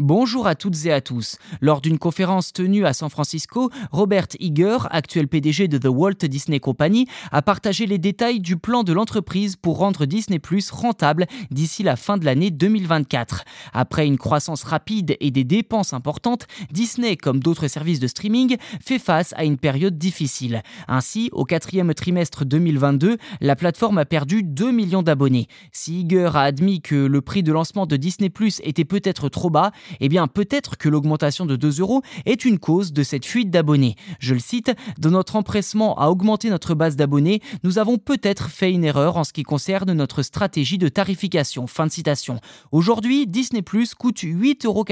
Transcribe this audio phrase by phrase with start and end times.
[0.00, 1.36] Bonjour à toutes et à tous.
[1.60, 6.58] Lors d'une conférence tenue à San Francisco, Robert Iger, actuel PDG de The Walt Disney
[6.58, 11.84] Company, a partagé les détails du plan de l'entreprise pour rendre Disney Plus rentable d'ici
[11.84, 13.44] la fin de l'année 2024.
[13.72, 18.98] Après une croissance rapide et des dépenses importantes, Disney, comme d'autres services de streaming, fait
[18.98, 20.64] face à une période difficile.
[20.88, 25.46] Ainsi, au quatrième trimestre 2022, la plateforme a perdu 2 millions d'abonnés.
[25.70, 29.50] Si Iger a admis que le prix de lancement de Disney Plus était peut-être trop
[29.50, 29.70] bas,
[30.00, 33.96] eh bien peut-être que l'augmentation de 2 euros est une cause de cette fuite d'abonnés.
[34.18, 38.72] Je le cite, dans notre empressement à augmenter notre base d'abonnés, nous avons peut-être fait
[38.72, 41.66] une erreur en ce qui concerne notre stratégie de tarification.
[41.66, 42.40] Fin de citation.
[42.72, 44.84] Aujourd'hui, Disney Plus coûte 8,99 euros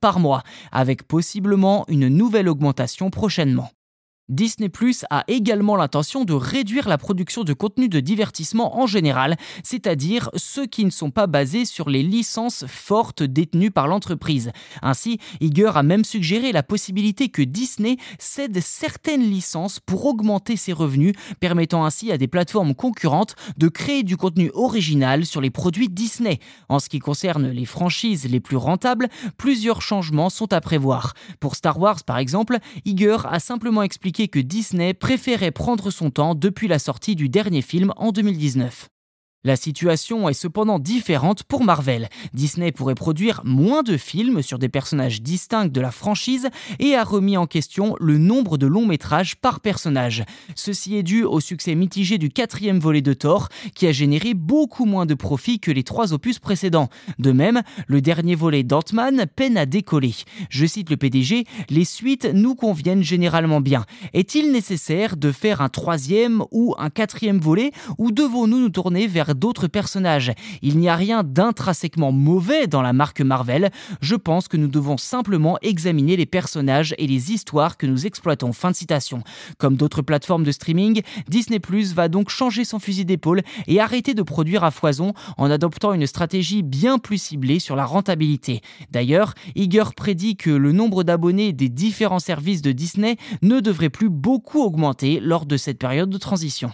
[0.00, 0.42] par mois,
[0.72, 3.70] avec possiblement une nouvelle augmentation prochainement.
[4.30, 9.36] Disney Plus a également l'intention de réduire la production de contenu de divertissement en général,
[9.64, 14.52] c'est-à-dire ceux qui ne sont pas basés sur les licences fortes détenues par l'entreprise.
[14.82, 20.72] Ainsi, Iger a même suggéré la possibilité que Disney cède certaines licences pour augmenter ses
[20.72, 25.88] revenus, permettant ainsi à des plateformes concurrentes de créer du contenu original sur les produits
[25.88, 26.38] Disney.
[26.68, 31.14] En ce qui concerne les franchises les plus rentables, plusieurs changements sont à prévoir.
[31.40, 36.34] Pour Star Wars par exemple, Iger a simplement expliqué que Disney préférait prendre son temps
[36.34, 38.88] depuis la sortie du dernier film en 2019.
[39.42, 42.10] La situation est cependant différente pour Marvel.
[42.34, 47.04] Disney pourrait produire moins de films sur des personnages distincts de la franchise et a
[47.04, 50.24] remis en question le nombre de longs métrages par personnage.
[50.56, 54.84] Ceci est dû au succès mitigé du quatrième volet de Thor, qui a généré beaucoup
[54.84, 56.90] moins de profits que les trois opus précédents.
[57.18, 60.16] De même, le dernier volet d'Ant-Man peine à décoller.
[60.50, 63.86] Je cite le PDG, les suites nous conviennent généralement bien.
[64.12, 69.29] Est-il nécessaire de faire un troisième ou un quatrième volet ou devons-nous nous tourner vers
[69.34, 70.32] d'autres personnages.
[70.62, 73.70] Il n'y a rien d'intrinsèquement mauvais dans la marque Marvel.
[74.00, 78.52] Je pense que nous devons simplement examiner les personnages et les histoires que nous exploitons.
[78.52, 79.22] Fin de citation.
[79.58, 84.14] Comme d'autres plateformes de streaming, Disney Plus va donc changer son fusil d'épaule et arrêter
[84.14, 88.60] de produire à foison en adoptant une stratégie bien plus ciblée sur la rentabilité.
[88.90, 94.10] D'ailleurs, Iger prédit que le nombre d'abonnés des différents services de Disney ne devrait plus
[94.10, 96.72] beaucoup augmenter lors de cette période de transition.